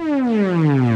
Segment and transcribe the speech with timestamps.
[0.00, 0.89] Hmm.